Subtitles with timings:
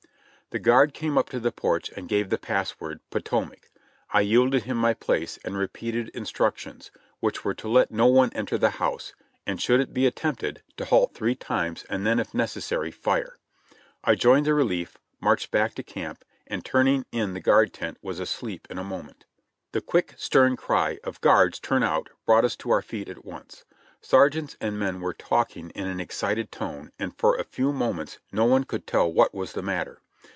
[0.53, 3.69] The guard came up to the porch and gave the password "Po tomac."
[4.09, 8.57] I yielded him my place, and repeated instructions, which were to let no one enter
[8.57, 9.13] the house,
[9.47, 13.37] and should it be attempted, to halt three times and then if necessary fire.
[14.03, 18.19] I joined the relief, marched back to camp, and turning in the guard tent was
[18.19, 19.23] asleep in a moment.
[19.71, 23.63] The quick, stern cry of "Guards, turn out!" brought us to our feet at once.
[24.01, 28.43] Sergeants and men were talking in an excited tone and for a few moments no
[28.43, 30.01] one could tell what was the matter.